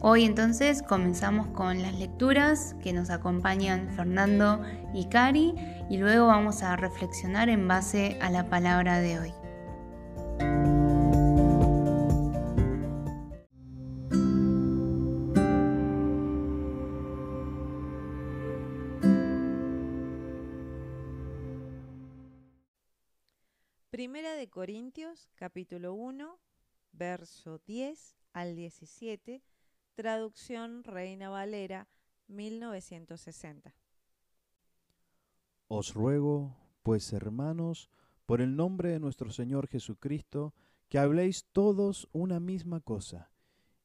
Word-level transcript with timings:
Hoy 0.00 0.24
entonces 0.24 0.82
comenzamos 0.82 1.46
con 1.48 1.80
las 1.80 1.94
lecturas 1.94 2.76
que 2.82 2.92
nos 2.92 3.08
acompañan 3.08 3.88
Fernando 3.96 4.60
y 4.92 5.06
Cari 5.06 5.54
y 5.88 5.96
luego 5.96 6.26
vamos 6.26 6.62
a 6.62 6.76
reflexionar 6.76 7.48
en 7.48 7.66
base 7.68 8.18
a 8.20 8.30
la 8.30 8.50
palabra 8.50 8.98
de 8.98 9.18
hoy. 9.18 9.43
Corintios, 24.54 25.28
capítulo 25.34 25.94
1, 25.94 26.38
verso 26.92 27.58
10 27.66 28.16
al 28.34 28.54
17, 28.54 29.42
traducción 29.96 30.84
Reina 30.84 31.28
Valera, 31.28 31.88
1960. 32.28 33.74
Os 35.66 35.92
ruego, 35.92 36.56
pues 36.84 37.12
hermanos, 37.12 37.90
por 38.26 38.40
el 38.40 38.54
nombre 38.54 38.90
de 38.90 39.00
nuestro 39.00 39.32
Señor 39.32 39.66
Jesucristo, 39.66 40.54
que 40.88 41.00
habléis 41.00 41.46
todos 41.50 42.08
una 42.12 42.38
misma 42.38 42.78
cosa, 42.78 43.32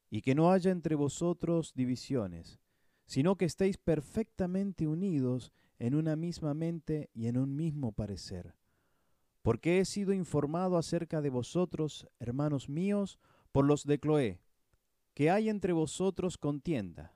y 0.08 0.22
que 0.22 0.36
no 0.36 0.52
haya 0.52 0.70
entre 0.70 0.94
vosotros 0.94 1.74
divisiones, 1.74 2.60
sino 3.06 3.36
que 3.36 3.46
estéis 3.46 3.76
perfectamente 3.76 4.86
unidos 4.86 5.50
en 5.80 5.96
una 5.96 6.14
misma 6.14 6.54
mente 6.54 7.10
y 7.12 7.26
en 7.26 7.38
un 7.38 7.56
mismo 7.56 7.90
parecer 7.90 8.59
porque 9.42 9.80
he 9.80 9.84
sido 9.84 10.12
informado 10.12 10.76
acerca 10.76 11.20
de 11.20 11.30
vosotros, 11.30 12.06
hermanos 12.18 12.68
míos, 12.68 13.18
por 13.52 13.64
los 13.64 13.84
de 13.84 13.98
Cloé, 13.98 14.40
que 15.14 15.30
hay 15.30 15.48
entre 15.48 15.72
vosotros 15.72 16.38
contienda. 16.38 17.14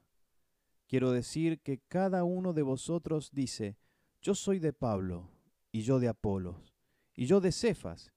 Quiero 0.87 1.13
decir 1.13 1.61
que 1.61 1.79
cada 1.79 2.25
uno 2.25 2.53
de 2.53 2.63
vosotros 2.63 3.31
dice, 3.33 3.77
yo 4.21 4.35
soy 4.35 4.59
de 4.59 4.73
Pablo, 4.73 5.31
y 5.71 5.83
yo 5.83 5.99
de 5.99 6.09
Apolos, 6.09 6.75
y 7.15 7.27
yo 7.27 7.41
de 7.41 7.53
Cefas, 7.53 8.13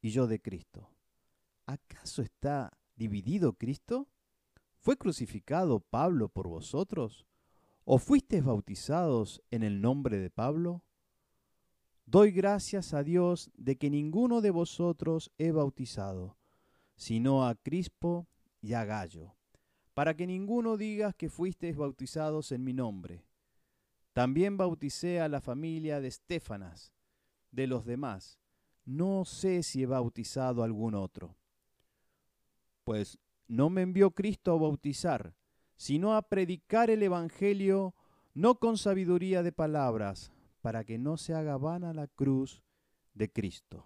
y 0.00 0.10
yo 0.10 0.26
de 0.26 0.40
Cristo. 0.40 0.90
¿Acaso 1.66 2.22
está 2.22 2.78
dividido 2.96 3.54
Cristo? 3.54 4.08
¿Fue 4.78 4.96
crucificado 4.96 5.80
Pablo 5.80 6.28
por 6.28 6.48
vosotros? 6.48 7.26
¿O 7.84 7.98
fuisteis 7.98 8.44
bautizados 8.44 9.42
en 9.50 9.62
el 9.62 9.80
nombre 9.80 10.18
de 10.18 10.30
Pablo? 10.30 10.82
Doy 12.10 12.30
gracias 12.30 12.94
a 12.94 13.02
Dios 13.02 13.50
de 13.54 13.76
que 13.76 13.90
ninguno 13.90 14.40
de 14.40 14.50
vosotros 14.50 15.30
he 15.36 15.50
bautizado, 15.50 16.38
sino 16.96 17.46
a 17.46 17.54
Crispo 17.54 18.26
y 18.62 18.72
a 18.72 18.86
Gallo, 18.86 19.36
para 19.92 20.16
que 20.16 20.26
ninguno 20.26 20.78
diga 20.78 21.12
que 21.12 21.28
fuisteis 21.28 21.76
bautizados 21.76 22.50
en 22.50 22.64
mi 22.64 22.72
nombre. 22.72 23.26
También 24.14 24.56
bauticé 24.56 25.20
a 25.20 25.28
la 25.28 25.42
familia 25.42 26.00
de 26.00 26.08
Estefanas, 26.08 26.94
de 27.50 27.66
los 27.66 27.84
demás. 27.84 28.38
No 28.86 29.26
sé 29.26 29.62
si 29.62 29.82
he 29.82 29.86
bautizado 29.86 30.62
a 30.62 30.64
algún 30.64 30.94
otro. 30.94 31.36
Pues 32.84 33.18
no 33.48 33.68
me 33.68 33.82
envió 33.82 34.12
Cristo 34.12 34.54
a 34.54 34.58
bautizar, 34.58 35.34
sino 35.76 36.16
a 36.16 36.22
predicar 36.22 36.88
el 36.88 37.02
Evangelio 37.02 37.94
no 38.32 38.58
con 38.58 38.78
sabiduría 38.78 39.42
de 39.42 39.52
palabras, 39.52 40.32
para 40.60 40.84
que 40.84 40.98
no 40.98 41.16
se 41.16 41.34
haga 41.34 41.56
vana 41.56 41.92
la 41.92 42.06
cruz 42.06 42.62
de 43.14 43.30
Cristo. 43.30 43.84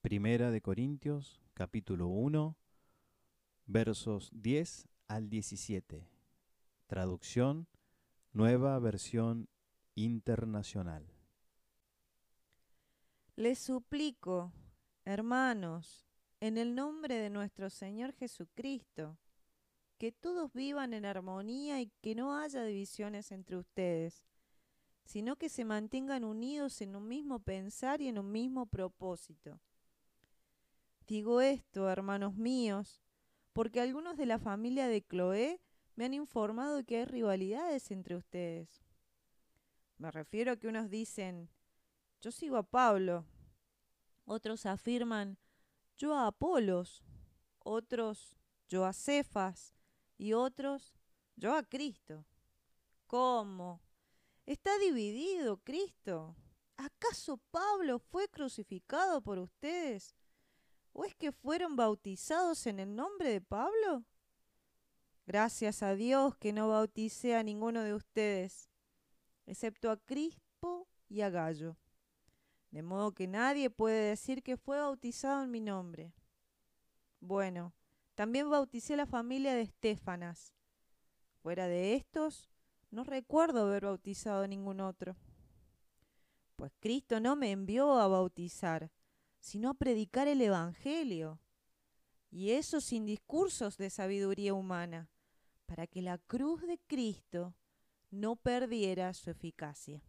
Primera 0.00 0.50
de 0.50 0.62
Corintios, 0.62 1.42
capítulo 1.52 2.06
1, 2.06 2.56
versos 3.66 4.30
10 4.32 4.88
al 5.06 5.28
17. 5.28 6.08
Traducción, 6.86 7.68
nueva 8.32 8.78
versión 8.78 9.48
internacional. 9.94 11.17
Les 13.38 13.56
suplico, 13.56 14.52
hermanos, 15.04 16.08
en 16.40 16.58
el 16.58 16.74
nombre 16.74 17.14
de 17.14 17.30
nuestro 17.30 17.70
Señor 17.70 18.12
Jesucristo, 18.12 19.16
que 19.96 20.10
todos 20.10 20.52
vivan 20.52 20.92
en 20.92 21.04
armonía 21.04 21.80
y 21.80 21.92
que 22.00 22.16
no 22.16 22.36
haya 22.36 22.64
divisiones 22.64 23.30
entre 23.30 23.56
ustedes, 23.56 24.26
sino 25.04 25.36
que 25.36 25.48
se 25.48 25.64
mantengan 25.64 26.24
unidos 26.24 26.80
en 26.80 26.96
un 26.96 27.06
mismo 27.06 27.38
pensar 27.38 28.00
y 28.00 28.08
en 28.08 28.18
un 28.18 28.32
mismo 28.32 28.66
propósito. 28.66 29.60
Digo 31.06 31.40
esto, 31.40 31.88
hermanos 31.88 32.34
míos, 32.34 33.00
porque 33.52 33.80
algunos 33.80 34.16
de 34.16 34.26
la 34.26 34.40
familia 34.40 34.88
de 34.88 35.02
Cloé 35.02 35.60
me 35.94 36.06
han 36.06 36.14
informado 36.14 36.82
que 36.82 36.96
hay 36.96 37.04
rivalidades 37.04 37.92
entre 37.92 38.16
ustedes. 38.16 38.82
Me 39.96 40.10
refiero 40.10 40.50
a 40.50 40.56
que 40.56 40.66
unos 40.66 40.90
dicen, 40.90 41.48
yo 42.20 42.32
sigo 42.32 42.56
a 42.56 42.62
Pablo. 42.62 43.24
Otros 44.24 44.66
afirman, 44.66 45.38
yo 45.96 46.14
a 46.14 46.26
Apolos. 46.26 47.04
Otros, 47.60 48.36
yo 48.68 48.84
a 48.84 48.92
Cefas. 48.92 49.74
Y 50.16 50.32
otros, 50.32 50.98
yo 51.36 51.54
a 51.54 51.62
Cristo. 51.62 52.24
¿Cómo? 53.06 53.80
¿Está 54.46 54.76
dividido 54.78 55.58
Cristo? 55.58 56.36
¿Acaso 56.76 57.38
Pablo 57.50 57.98
fue 57.98 58.28
crucificado 58.28 59.20
por 59.22 59.38
ustedes? 59.38 60.14
¿O 60.92 61.04
es 61.04 61.14
que 61.14 61.32
fueron 61.32 61.76
bautizados 61.76 62.66
en 62.66 62.80
el 62.80 62.94
nombre 62.94 63.30
de 63.30 63.40
Pablo? 63.40 64.04
Gracias 65.26 65.82
a 65.82 65.94
Dios 65.94 66.36
que 66.36 66.52
no 66.52 66.68
bauticé 66.68 67.36
a 67.36 67.42
ninguno 67.42 67.82
de 67.82 67.94
ustedes, 67.94 68.70
excepto 69.46 69.90
a 69.90 69.98
Crispo 69.98 70.88
y 71.08 71.20
a 71.20 71.30
Gallo 71.30 71.76
de 72.70 72.82
modo 72.82 73.12
que 73.12 73.26
nadie 73.26 73.70
puede 73.70 74.10
decir 74.10 74.42
que 74.42 74.56
fue 74.56 74.78
bautizado 74.78 75.42
en 75.44 75.50
mi 75.50 75.60
nombre. 75.60 76.12
Bueno, 77.20 77.72
también 78.14 78.50
bauticé 78.50 78.94
a 78.94 78.98
la 78.98 79.06
familia 79.06 79.54
de 79.54 79.62
Estefanas. 79.62 80.54
Fuera 81.42 81.66
de 81.66 81.94
estos, 81.94 82.48
no 82.90 83.04
recuerdo 83.04 83.62
haber 83.62 83.84
bautizado 83.84 84.42
a 84.42 84.48
ningún 84.48 84.80
otro. 84.80 85.16
Pues 86.56 86.72
Cristo 86.80 87.20
no 87.20 87.36
me 87.36 87.52
envió 87.52 87.92
a 87.94 88.08
bautizar, 88.08 88.90
sino 89.38 89.70
a 89.70 89.74
predicar 89.74 90.26
el 90.26 90.42
Evangelio, 90.42 91.40
y 92.30 92.50
eso 92.50 92.80
sin 92.80 93.06
discursos 93.06 93.78
de 93.78 93.90
sabiduría 93.90 94.52
humana, 94.52 95.08
para 95.66 95.86
que 95.86 96.02
la 96.02 96.18
cruz 96.18 96.62
de 96.62 96.78
Cristo 96.86 97.54
no 98.10 98.36
perdiera 98.36 99.14
su 99.14 99.30
eficacia. 99.30 100.02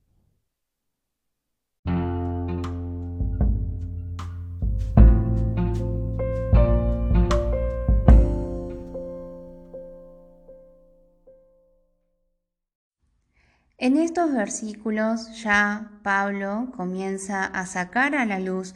En 13.81 13.95
estos 13.95 14.33
versículos 14.33 15.41
ya 15.41 15.89
Pablo 16.03 16.69
comienza 16.75 17.45
a 17.45 17.65
sacar 17.65 18.13
a 18.13 18.25
la 18.25 18.37
luz 18.37 18.75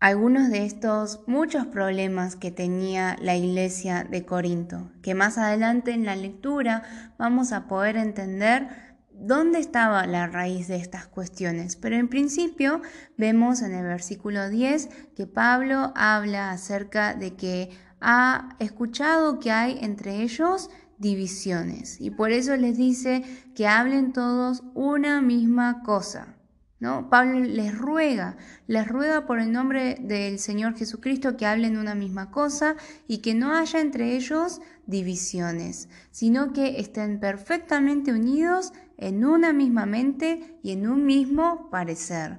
algunos 0.00 0.50
de 0.50 0.66
estos 0.66 1.20
muchos 1.28 1.66
problemas 1.66 2.34
que 2.34 2.50
tenía 2.50 3.16
la 3.20 3.36
iglesia 3.36 4.02
de 4.02 4.26
Corinto, 4.26 4.90
que 5.02 5.14
más 5.14 5.38
adelante 5.38 5.92
en 5.92 6.04
la 6.04 6.16
lectura 6.16 6.82
vamos 7.16 7.52
a 7.52 7.68
poder 7.68 7.96
entender 7.96 8.66
dónde 9.12 9.60
estaba 9.60 10.04
la 10.06 10.26
raíz 10.26 10.66
de 10.66 10.76
estas 10.78 11.06
cuestiones. 11.06 11.76
Pero 11.76 11.94
en 11.94 12.08
principio 12.08 12.82
vemos 13.16 13.62
en 13.62 13.72
el 13.72 13.84
versículo 13.84 14.48
10 14.48 14.88
que 15.14 15.28
Pablo 15.28 15.92
habla 15.94 16.50
acerca 16.50 17.14
de 17.14 17.36
que 17.36 17.70
ha 18.00 18.56
escuchado 18.58 19.38
que 19.38 19.52
hay 19.52 19.78
entre 19.80 20.22
ellos 20.22 20.70
divisiones 20.98 22.00
y 22.00 22.10
por 22.10 22.32
eso 22.32 22.56
les 22.56 22.76
dice 22.76 23.22
que 23.54 23.66
hablen 23.66 24.12
todos 24.12 24.62
una 24.74 25.22
misma 25.22 25.82
cosa. 25.82 26.34
¿No? 26.80 27.10
Pablo 27.10 27.40
les 27.40 27.76
ruega, 27.76 28.36
les 28.68 28.86
ruega 28.86 29.26
por 29.26 29.40
el 29.40 29.50
nombre 29.50 29.96
del 30.00 30.38
Señor 30.38 30.76
Jesucristo 30.76 31.36
que 31.36 31.44
hablen 31.44 31.76
una 31.76 31.96
misma 31.96 32.30
cosa 32.30 32.76
y 33.08 33.18
que 33.18 33.34
no 33.34 33.52
haya 33.52 33.80
entre 33.80 34.14
ellos 34.14 34.60
divisiones, 34.86 35.88
sino 36.12 36.52
que 36.52 36.78
estén 36.78 37.18
perfectamente 37.18 38.12
unidos 38.12 38.72
en 38.96 39.24
una 39.24 39.52
misma 39.52 39.86
mente 39.86 40.56
y 40.62 40.70
en 40.70 40.86
un 40.88 41.04
mismo 41.04 41.68
parecer. 41.68 42.38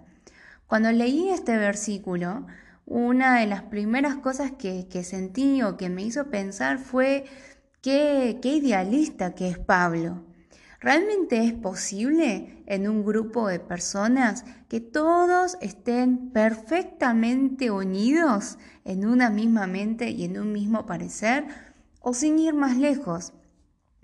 Cuando 0.67 0.91
leí 0.91 1.29
este 1.29 1.57
versículo, 1.57 2.45
una 2.85 3.39
de 3.39 3.45
las 3.47 3.61
primeras 3.63 4.15
cosas 4.15 4.51
que, 4.51 4.85
sentí 5.03 5.61
o 5.61 5.77
que 5.77 5.89
me 5.89 6.03
hizo 6.03 6.31
pensar 6.31 6.79
fue 6.79 7.25
qué, 7.81 8.39
idealista 8.43 9.35
que 9.35 9.49
es 9.49 9.59
Pablo. 9.59 10.23
¿Realmente 10.81 11.43
es 11.43 11.53
posible 11.53 12.63
en 12.65 12.87
un 12.87 13.03
grupo 13.03 13.47
de 13.47 13.59
personas 13.59 14.45
que 14.69 14.79
todos 14.79 15.57
estén 15.59 16.31
perfectamente 16.31 17.69
unidos 17.69 18.57
en 18.85 19.05
una 19.05 19.29
misma 19.29 19.67
mente 19.67 20.09
y 20.09 20.23
en 20.23 20.39
un 20.39 20.53
mismo 20.53 20.85
parecer? 20.85 21.45
O 21.99 22.13
sin 22.13 22.39
ir 22.39 22.53
más 22.53 22.77
lejos, 22.77 23.33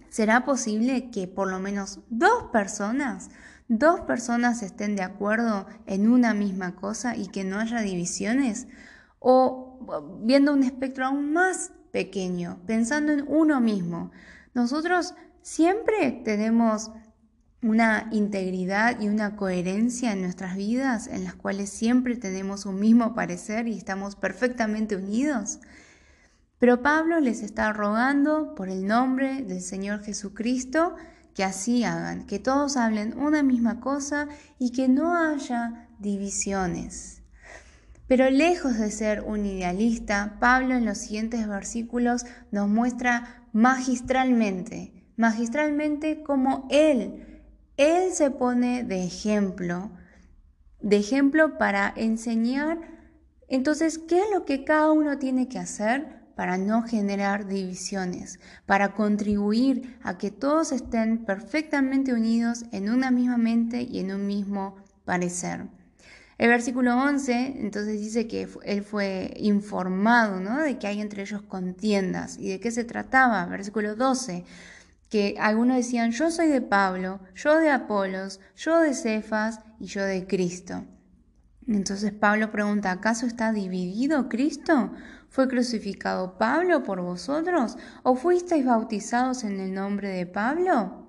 ¿será 0.09 0.43
posible 0.43 1.09
que 1.11 1.29
por 1.29 1.49
lo 1.49 1.59
menos 1.59 2.01
dos 2.09 2.45
personas, 2.51 3.29
dos 3.69 4.01
personas 4.01 4.61
estén 4.61 4.97
de 4.97 5.03
acuerdo 5.03 5.67
en 5.85 6.09
una 6.09 6.33
misma 6.33 6.75
cosa 6.75 7.15
y 7.15 7.27
que 7.27 7.45
no 7.45 7.59
haya 7.59 7.79
divisiones? 7.79 8.67
O 9.19 9.79
viendo 10.23 10.51
un 10.51 10.63
espectro 10.63 11.05
aún 11.05 11.31
más 11.31 11.71
pequeño, 11.95 12.59
pensando 12.67 13.13
en 13.13 13.23
uno 13.25 13.61
mismo, 13.61 14.11
nosotros 14.53 15.13
siempre 15.41 16.11
tenemos 16.25 16.91
una 17.61 18.09
integridad 18.11 18.99
y 18.99 19.07
una 19.07 19.37
coherencia 19.37 20.11
en 20.11 20.21
nuestras 20.21 20.57
vidas 20.57 21.07
en 21.07 21.23
las 21.23 21.35
cuales 21.35 21.69
siempre 21.69 22.17
tenemos 22.17 22.65
un 22.65 22.81
mismo 22.81 23.15
parecer 23.15 23.69
y 23.69 23.77
estamos 23.77 24.17
perfectamente 24.17 24.97
unidos. 24.97 25.59
Pero 26.59 26.81
Pablo 26.81 27.21
les 27.21 27.41
está 27.41 27.71
rogando 27.71 28.55
por 28.55 28.67
el 28.67 28.85
nombre 28.85 29.43
del 29.43 29.61
Señor 29.61 30.03
Jesucristo 30.03 30.95
que 31.33 31.45
así 31.45 31.85
hagan, 31.85 32.25
que 32.25 32.39
todos 32.39 32.75
hablen 32.75 33.17
una 33.17 33.41
misma 33.41 33.79
cosa 33.79 34.27
y 34.59 34.73
que 34.73 34.89
no 34.89 35.15
haya 35.15 35.87
divisiones. 35.99 37.21
Pero 38.07 38.29
lejos 38.29 38.77
de 38.77 38.91
ser 38.91 39.21
un 39.21 39.45
idealista, 39.45 40.37
Pablo 40.39 40.75
en 40.75 40.85
los 40.85 40.99
siguientes 40.99 41.47
versículos 41.47 42.25
nos 42.51 42.69
muestra 42.69 43.47
magistralmente, 43.51 44.93
magistralmente 45.17 46.21
como 46.21 46.67
él, 46.69 47.41
él 47.77 48.11
se 48.13 48.31
pone 48.31 48.83
de 48.83 49.03
ejemplo, 49.03 49.91
de 50.81 50.97
ejemplo 50.97 51.57
para 51.57 51.91
enseñar 51.95 52.79
entonces 53.47 53.97
qué 53.97 54.19
es 54.19 54.25
lo 54.33 54.45
que 54.45 54.63
cada 54.63 54.91
uno 54.91 55.17
tiene 55.17 55.47
que 55.47 55.59
hacer 55.59 56.25
para 56.35 56.57
no 56.57 56.83
generar 56.83 57.47
divisiones, 57.47 58.39
para 58.65 58.93
contribuir 58.93 59.97
a 60.03 60.17
que 60.17 60.31
todos 60.31 60.71
estén 60.71 61.25
perfectamente 61.25 62.13
unidos 62.13 62.65
en 62.71 62.89
una 62.89 63.11
misma 63.11 63.37
mente 63.37 63.81
y 63.81 63.99
en 63.99 64.11
un 64.11 64.27
mismo 64.27 64.75
parecer. 65.05 65.67
El 66.37 66.49
versículo 66.49 66.97
11 66.97 67.61
entonces 67.61 67.99
dice 67.99 68.27
que 68.27 68.47
él 68.63 68.83
fue 68.83 69.33
informado 69.37 70.39
¿no? 70.39 70.61
de 70.61 70.77
que 70.77 70.87
hay 70.87 70.99
entre 70.99 71.21
ellos 71.21 71.41
contiendas. 71.41 72.37
¿Y 72.37 72.49
de 72.49 72.59
qué 72.59 72.71
se 72.71 72.83
trataba? 72.83 73.45
Versículo 73.45 73.95
12, 73.95 74.43
que 75.09 75.35
algunos 75.39 75.77
decían, 75.77 76.11
yo 76.11 76.29
soy 76.31 76.47
de 76.47 76.61
Pablo, 76.61 77.21
yo 77.35 77.57
de 77.57 77.69
Apolos, 77.69 78.41
yo 78.57 78.79
de 78.79 78.93
Cefas 78.93 79.61
y 79.79 79.85
yo 79.85 80.03
de 80.03 80.27
Cristo. 80.27 80.83
Entonces 81.67 82.11
Pablo 82.11 82.51
pregunta, 82.51 82.91
¿acaso 82.91 83.25
está 83.25 83.51
dividido 83.53 84.27
Cristo? 84.27 84.91
¿Fue 85.29 85.47
crucificado 85.47 86.37
Pablo 86.37 86.83
por 86.83 87.01
vosotros? 87.01 87.77
¿O 88.03 88.15
fuisteis 88.15 88.65
bautizados 88.65 89.43
en 89.43 89.59
el 89.59 89.73
nombre 89.73 90.09
de 90.09 90.25
Pablo? 90.25 91.07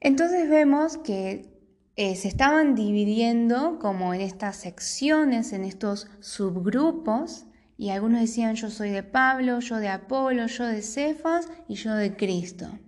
Entonces 0.00 0.48
vemos 0.48 0.98
que 0.98 1.51
eh, 1.96 2.16
se 2.16 2.28
estaban 2.28 2.74
dividiendo 2.74 3.78
como 3.78 4.14
en 4.14 4.22
estas 4.22 4.56
secciones, 4.56 5.52
en 5.52 5.64
estos 5.64 6.08
subgrupos, 6.20 7.46
y 7.76 7.90
algunos 7.90 8.20
decían 8.20 8.54
yo 8.54 8.70
soy 8.70 8.90
de 8.90 9.02
Pablo, 9.02 9.60
yo 9.60 9.76
de 9.76 9.88
Apolo, 9.88 10.46
yo 10.46 10.66
de 10.66 10.82
Cefas 10.82 11.48
y 11.68 11.74
yo 11.74 11.94
de 11.94 12.16
Cristo. 12.16 12.78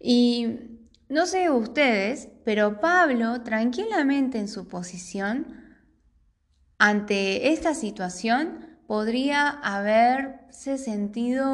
Y 0.00 0.58
no 1.08 1.26
sé 1.26 1.50
ustedes, 1.50 2.28
pero 2.44 2.80
Pablo 2.80 3.42
tranquilamente 3.42 4.38
en 4.38 4.48
su 4.48 4.66
posición 4.68 5.60
ante 6.78 7.52
esta 7.52 7.74
situación 7.74 8.78
podría 8.86 9.50
haberse 9.50 10.78
sentido, 10.78 11.44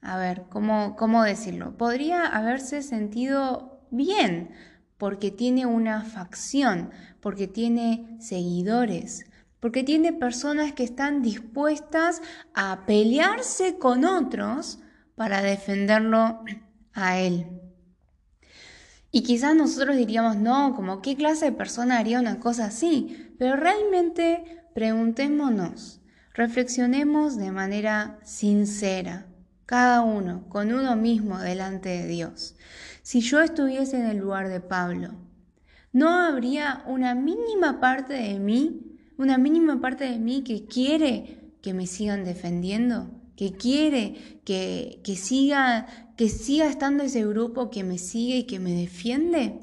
a 0.00 0.16
ver, 0.16 0.46
¿cómo, 0.48 0.96
cómo 0.96 1.22
decirlo? 1.22 1.76
Podría 1.76 2.24
haberse 2.26 2.82
sentido 2.82 3.86
bien 3.90 4.50
porque 4.98 5.30
tiene 5.30 5.64
una 5.64 6.04
facción, 6.04 6.90
porque 7.20 7.48
tiene 7.48 8.18
seguidores, 8.20 9.24
porque 9.60 9.82
tiene 9.82 10.12
personas 10.12 10.72
que 10.72 10.84
están 10.84 11.22
dispuestas 11.22 12.20
a 12.54 12.84
pelearse 12.86 13.78
con 13.78 14.04
otros 14.04 14.80
para 15.14 15.40
defenderlo 15.42 16.44
a 16.92 17.18
él. 17.18 17.46
Y 19.10 19.22
quizás 19.22 19.54
nosotros 19.54 19.96
diríamos, 19.96 20.36
no, 20.36 20.74
como 20.76 21.00
qué 21.00 21.16
clase 21.16 21.46
de 21.46 21.52
persona 21.52 21.98
haría 21.98 22.20
una 22.20 22.38
cosa 22.40 22.66
así, 22.66 23.34
pero 23.38 23.56
realmente 23.56 24.62
preguntémonos, 24.74 25.98
Reflexionemos 26.38 27.36
de 27.36 27.50
manera 27.50 28.20
sincera, 28.22 29.26
cada 29.66 30.02
uno, 30.02 30.48
con 30.48 30.72
uno 30.72 30.94
mismo 30.94 31.36
delante 31.40 31.88
de 31.88 32.06
Dios. 32.06 32.54
Si 33.08 33.22
yo 33.22 33.40
estuviese 33.40 33.98
en 33.98 34.04
el 34.04 34.18
lugar 34.18 34.50
de 34.50 34.60
Pablo, 34.60 35.14
¿no 35.94 36.10
habría 36.10 36.84
una 36.86 37.14
mínima 37.14 37.80
parte 37.80 38.12
de 38.12 38.38
mí, 38.38 38.98
una 39.16 39.38
mínima 39.38 39.80
parte 39.80 40.04
de 40.04 40.18
mí 40.18 40.44
que 40.44 40.66
quiere 40.66 41.54
que 41.62 41.72
me 41.72 41.86
sigan 41.86 42.26
defendiendo? 42.26 43.10
que 43.34 43.52
quiere 43.52 44.40
que, 44.44 45.00
que, 45.02 45.16
siga, 45.16 45.86
que 46.18 46.28
siga 46.28 46.68
estando 46.68 47.02
ese 47.02 47.24
grupo 47.24 47.70
que 47.70 47.82
me 47.82 47.96
sigue 47.96 48.36
y 48.36 48.42
que 48.44 48.58
me 48.58 48.74
defiende? 48.74 49.58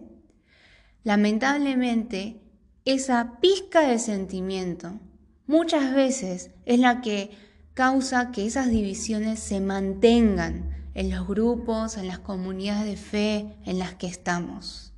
Lamentablemente, 1.04 2.42
esa 2.84 3.40
pizca 3.42 3.82
de 3.82 4.00
sentimiento 4.00 5.00
muchas 5.46 5.94
veces 5.94 6.50
es 6.66 6.80
la 6.80 7.02
que 7.02 7.30
causa 7.76 8.32
que 8.32 8.48
esas 8.48 8.72
divisiones 8.72 9.40
se 9.40 9.60
mantengan 9.60 10.75
en 10.96 11.12
los 11.12 11.28
grupos, 11.28 11.98
en 11.98 12.08
las 12.08 12.20
comunidades 12.20 12.86
de 12.86 12.98
fe 12.98 13.56
en 13.66 13.78
las 13.78 13.94
que 13.94 14.08
estamos. 14.08 14.94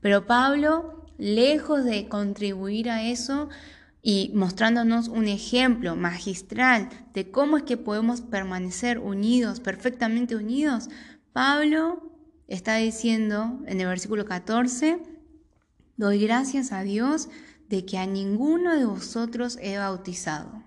Pero 0.00 0.26
Pablo, 0.26 1.06
lejos 1.18 1.84
de 1.84 2.08
contribuir 2.08 2.90
a 2.90 3.02
eso 3.02 3.48
y 4.02 4.30
mostrándonos 4.34 5.08
un 5.08 5.26
ejemplo 5.28 5.96
magistral 5.96 6.88
de 7.14 7.30
cómo 7.30 7.56
es 7.56 7.62
que 7.62 7.76
podemos 7.76 8.20
permanecer 8.20 8.98
unidos, 8.98 9.60
perfectamente 9.60 10.36
unidos, 10.36 10.88
Pablo 11.32 12.10
está 12.48 12.76
diciendo 12.76 13.60
en 13.66 13.80
el 13.80 13.86
versículo 13.86 14.24
14, 14.24 15.02
doy 15.96 16.18
gracias 16.18 16.72
a 16.72 16.82
Dios 16.82 17.28
de 17.70 17.86
que 17.86 17.96
a 17.96 18.06
ninguno 18.06 18.76
de 18.76 18.84
vosotros 18.84 19.56
he 19.62 19.78
bautizado, 19.78 20.62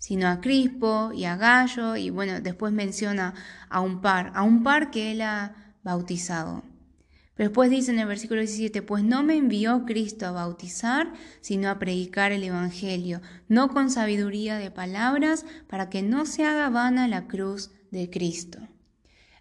sino 0.00 0.28
a 0.28 0.40
Crispo 0.40 1.12
y 1.14 1.26
a 1.26 1.36
Gallo, 1.36 1.94
y 1.94 2.08
bueno, 2.08 2.40
después 2.40 2.72
menciona 2.72 3.34
a 3.68 3.80
un 3.80 4.00
par, 4.00 4.32
a 4.34 4.42
un 4.42 4.64
par 4.64 4.90
que 4.90 5.12
él 5.12 5.20
ha 5.20 5.74
bautizado. 5.84 6.64
Pero 7.34 7.50
después 7.50 7.70
dice 7.70 7.92
en 7.92 7.98
el 7.98 8.08
versículo 8.08 8.40
17, 8.40 8.80
pues 8.80 9.04
no 9.04 9.22
me 9.22 9.36
envió 9.36 9.84
Cristo 9.84 10.26
a 10.26 10.30
bautizar, 10.30 11.12
sino 11.42 11.68
a 11.68 11.78
predicar 11.78 12.32
el 12.32 12.42
Evangelio, 12.42 13.20
no 13.46 13.68
con 13.68 13.90
sabiduría 13.90 14.56
de 14.56 14.70
palabras, 14.70 15.44
para 15.68 15.90
que 15.90 16.02
no 16.02 16.24
se 16.24 16.44
haga 16.44 16.70
vana 16.70 17.06
la 17.06 17.26
cruz 17.26 17.70
de 17.90 18.08
Cristo. 18.08 18.58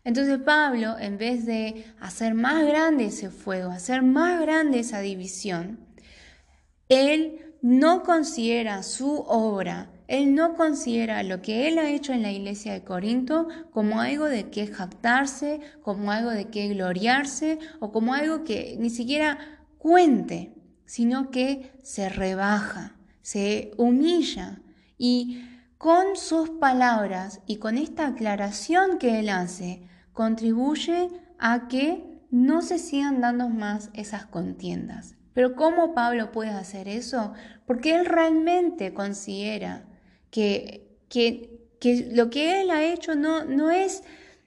Entonces 0.04 0.40
Pablo, 0.40 0.98
en 1.00 1.18
vez 1.18 1.46
de 1.46 1.86
hacer 2.02 2.34
más 2.34 2.66
grande 2.66 3.06
ese 3.06 3.30
fuego, 3.30 3.72
hacer 3.72 4.02
más 4.02 4.42
grande 4.42 4.80
esa 4.80 5.00
división, 5.00 5.80
él 6.90 7.54
no 7.62 8.04
considera 8.04 8.84
su 8.84 9.24
obra 9.28 9.90
Él 10.10 10.34
no 10.34 10.56
considera 10.56 11.22
lo 11.22 11.44
que 11.44 11.68
Él 11.68 11.78
ha 11.78 11.92
hecho 11.92 12.14
en 12.14 12.24
la 12.24 12.32
iglesia 12.32 12.74
de 12.74 12.84
Corinto 12.84 13.48
como 13.72 14.02
algo 14.02 14.26
de 14.26 14.50
que 14.50 14.66
jactarse, 14.66 15.62
como 15.84 16.12
algo 16.12 16.32
de 16.32 16.46
que 16.46 16.68
gloriarse 16.70 17.60
o 17.80 17.92
como 17.92 18.16
algo 18.16 18.44
que 18.44 18.76
ni 18.80 18.90
siquiera 18.90 19.38
cuente, 19.78 20.56
sino 20.86 21.30
que 21.30 21.74
se 21.84 22.10
rebaja, 22.10 22.96
se 23.22 23.70
humilla 23.78 24.64
y 24.98 25.46
con 25.78 26.16
sus 26.16 26.50
palabras 26.50 27.42
y 27.46 27.58
con 27.58 27.78
esta 27.78 28.08
aclaración 28.08 28.98
que 28.98 29.20
Él 29.20 29.30
hace, 29.30 29.84
contribuye 30.12 31.10
a 31.38 31.68
que 31.68 32.20
no 32.32 32.64
se 32.64 32.80
sigan 32.80 33.22
dando 33.22 33.48
más 33.48 33.92
esas 33.94 34.26
contiendas. 34.26 35.16
Pero 35.34 35.56
¿cómo 35.56 35.94
Pablo 35.94 36.32
puede 36.32 36.50
hacer 36.50 36.88
eso? 36.88 37.34
Porque 37.68 37.96
él 37.96 38.06
realmente 38.06 38.94
considera 38.94 39.86
que, 40.32 40.88
que, 41.10 41.60
que 41.80 42.10
lo 42.14 42.30
que 42.30 42.62
él 42.62 42.72
ha 42.72 42.84
hecho 42.84 43.16
no, 43.16 43.46
no 43.46 43.72
es 43.72 44.04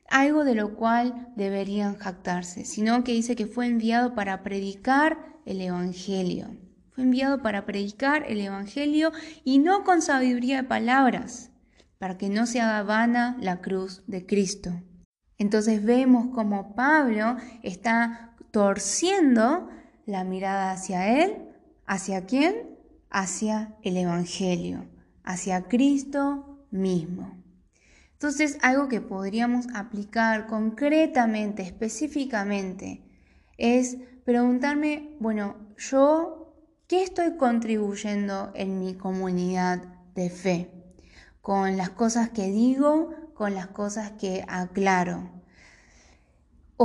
algo 0.08 0.44
de 0.44 0.54
lo 0.54 0.74
cual 0.74 1.28
deberían 1.36 1.96
jactarse, 1.96 2.64
sino 2.64 3.02
que 3.02 3.12
dice 3.12 3.34
que 3.34 3.46
fue 3.46 3.66
enviado 3.66 4.14
para 4.14 4.42
predicar 4.42 5.18
el 5.46 5.60
Evangelio. 5.60 6.56
Fue 6.90 7.04
enviado 7.04 7.40
para 7.40 7.64
predicar 7.64 8.24
el 8.28 8.40
Evangelio 8.40 9.12
y 9.44 9.58
no 9.58 9.84
con 9.84 10.02
sabiduría 10.02 10.58
de 10.58 10.68
palabras, 10.68 11.50
para 11.98 12.18
que 12.18 12.28
no 12.28 12.46
se 12.46 12.60
haga 12.60 12.82
vana 12.82 13.38
la 13.40 13.62
cruz 13.62 14.02
de 14.06 14.26
Cristo. 14.26 14.70
Entonces 15.38 15.82
vemos 15.82 16.28
como 16.34 16.74
Pablo 16.74 17.36
está 17.62 18.36
torciendo 18.50 19.70
la 20.04 20.24
mirada 20.24 20.72
hacia 20.72 21.24
Él, 21.24 21.38
¿hacia 21.86 22.26
quién? 22.26 22.76
Hacia 23.08 23.74
el 23.82 23.96
Evangelio, 23.96 24.86
hacia 25.24 25.68
Cristo 25.68 26.66
mismo. 26.70 27.42
Entonces, 28.12 28.58
algo 28.62 28.88
que 28.88 29.00
podríamos 29.00 29.66
aplicar 29.74 30.46
concretamente, 30.46 31.62
específicamente, 31.62 33.02
es 33.58 33.96
preguntarme, 34.24 35.16
bueno, 35.18 35.56
yo, 35.76 36.54
¿qué 36.86 37.02
estoy 37.02 37.36
contribuyendo 37.36 38.52
en 38.54 38.78
mi 38.78 38.94
comunidad 38.94 39.82
de 40.14 40.30
fe? 40.30 40.70
Con 41.40 41.76
las 41.76 41.90
cosas 41.90 42.30
que 42.30 42.46
digo, 42.46 43.10
con 43.34 43.54
las 43.54 43.66
cosas 43.66 44.12
que 44.12 44.44
aclaro. 44.46 45.41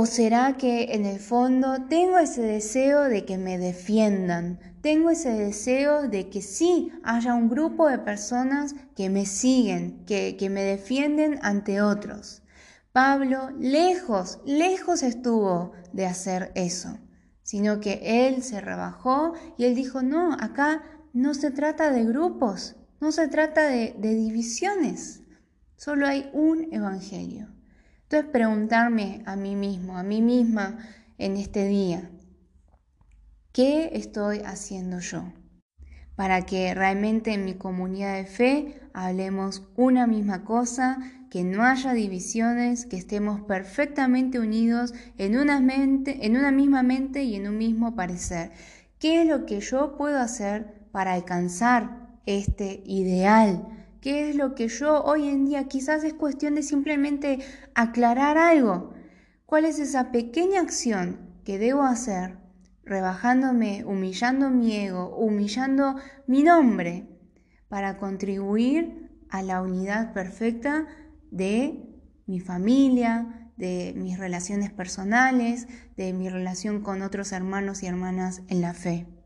¿O 0.00 0.06
será 0.06 0.56
que 0.56 0.94
en 0.94 1.04
el 1.06 1.18
fondo 1.18 1.88
tengo 1.88 2.20
ese 2.20 2.40
deseo 2.40 3.08
de 3.08 3.24
que 3.24 3.36
me 3.36 3.58
defiendan? 3.58 4.60
Tengo 4.80 5.10
ese 5.10 5.30
deseo 5.30 6.08
de 6.08 6.30
que 6.30 6.40
sí 6.40 6.92
haya 7.02 7.34
un 7.34 7.48
grupo 7.48 7.88
de 7.88 7.98
personas 7.98 8.76
que 8.94 9.10
me 9.10 9.26
siguen, 9.26 10.04
que, 10.06 10.36
que 10.36 10.50
me 10.50 10.62
defienden 10.62 11.40
ante 11.42 11.82
otros. 11.82 12.44
Pablo 12.92 13.50
lejos, 13.58 14.38
lejos 14.46 15.02
estuvo 15.02 15.72
de 15.92 16.06
hacer 16.06 16.52
eso, 16.54 16.96
sino 17.42 17.80
que 17.80 18.28
él 18.28 18.44
se 18.44 18.60
rebajó 18.60 19.32
y 19.56 19.64
él 19.64 19.74
dijo, 19.74 20.02
no, 20.02 20.32
acá 20.34 20.84
no 21.12 21.34
se 21.34 21.50
trata 21.50 21.90
de 21.90 22.04
grupos, 22.04 22.76
no 23.00 23.10
se 23.10 23.26
trata 23.26 23.66
de, 23.66 23.96
de 23.98 24.14
divisiones, 24.14 25.22
solo 25.74 26.06
hay 26.06 26.30
un 26.32 26.72
evangelio. 26.72 27.57
Entonces 28.10 28.30
preguntarme 28.32 29.22
a 29.26 29.36
mí 29.36 29.54
mismo, 29.54 29.98
a 29.98 30.02
mí 30.02 30.22
misma 30.22 30.78
en 31.18 31.36
este 31.36 31.68
día, 31.68 32.08
¿qué 33.52 33.90
estoy 33.92 34.38
haciendo 34.46 34.98
yo? 35.00 35.24
Para 36.16 36.46
que 36.46 36.72
realmente 36.72 37.34
en 37.34 37.44
mi 37.44 37.52
comunidad 37.52 38.14
de 38.14 38.24
fe 38.24 38.80
hablemos 38.94 39.68
una 39.76 40.06
misma 40.06 40.42
cosa, 40.44 41.00
que 41.28 41.44
no 41.44 41.62
haya 41.62 41.92
divisiones, 41.92 42.86
que 42.86 42.96
estemos 42.96 43.42
perfectamente 43.42 44.40
unidos 44.40 44.94
en 45.18 45.36
una, 45.36 45.60
mente, 45.60 46.24
en 46.24 46.38
una 46.38 46.50
misma 46.50 46.82
mente 46.82 47.24
y 47.24 47.34
en 47.34 47.46
un 47.46 47.58
mismo 47.58 47.94
parecer. 47.94 48.52
¿Qué 48.98 49.20
es 49.20 49.28
lo 49.28 49.44
que 49.44 49.60
yo 49.60 49.98
puedo 49.98 50.18
hacer 50.18 50.88
para 50.92 51.12
alcanzar 51.12 52.08
este 52.24 52.82
ideal? 52.86 53.87
¿Qué 54.08 54.30
es 54.30 54.36
lo 54.36 54.54
que 54.54 54.68
yo 54.68 55.02
hoy 55.04 55.28
en 55.28 55.44
día 55.44 55.68
quizás 55.68 56.02
es 56.02 56.14
cuestión 56.14 56.54
de 56.54 56.62
simplemente 56.62 57.40
aclarar 57.74 58.38
algo? 58.38 58.94
¿Cuál 59.44 59.66
es 59.66 59.78
esa 59.78 60.12
pequeña 60.12 60.62
acción 60.62 61.34
que 61.44 61.58
debo 61.58 61.82
hacer 61.82 62.38
rebajándome, 62.84 63.84
humillando 63.84 64.48
mi 64.48 64.74
ego, 64.74 65.14
humillando 65.14 65.96
mi 66.26 66.42
nombre 66.42 67.06
para 67.68 67.98
contribuir 67.98 69.10
a 69.28 69.42
la 69.42 69.60
unidad 69.60 70.14
perfecta 70.14 70.86
de 71.30 71.94
mi 72.24 72.40
familia, 72.40 73.50
de 73.58 73.92
mis 73.94 74.18
relaciones 74.18 74.70
personales, 74.70 75.68
de 75.98 76.14
mi 76.14 76.30
relación 76.30 76.80
con 76.80 77.02
otros 77.02 77.32
hermanos 77.32 77.82
y 77.82 77.88
hermanas 77.88 78.40
en 78.48 78.62
la 78.62 78.72
fe? 78.72 79.17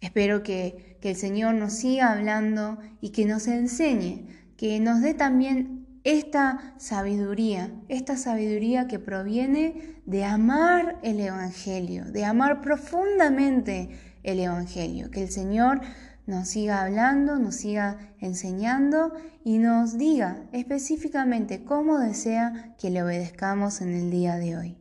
Espero 0.00 0.42
que, 0.42 0.98
el 1.02 1.16
Señor 1.16 1.54
nos 1.54 1.72
siga 1.72 2.12
hablando 2.12 2.78
y 3.00 3.10
que 3.10 3.24
nos 3.24 3.46
enseñe, 3.46 4.26
que 4.56 4.80
nos 4.80 5.00
dé 5.00 5.14
también 5.14 5.86
esta 6.04 6.74
sabiduría, 6.78 7.70
esta 7.88 8.16
sabiduría 8.16 8.86
que 8.86 8.98
proviene 8.98 10.00
de 10.06 10.24
amar 10.24 10.98
el 11.02 11.20
Evangelio, 11.20 12.04
de 12.04 12.24
amar 12.24 12.60
profundamente 12.60 13.90
el 14.22 14.40
Evangelio, 14.40 15.10
que 15.10 15.22
el 15.22 15.30
Señor 15.30 15.80
nos 16.26 16.48
siga 16.48 16.82
hablando, 16.82 17.38
nos 17.38 17.56
siga 17.56 17.98
enseñando 18.20 19.12
y 19.44 19.58
nos 19.58 19.98
diga 19.98 20.44
específicamente 20.52 21.64
cómo 21.64 21.98
desea 21.98 22.74
que 22.78 22.90
le 22.90 23.02
obedezcamos 23.02 23.80
en 23.80 23.94
el 23.94 24.10
día 24.10 24.36
de 24.36 24.56
hoy. 24.56 24.79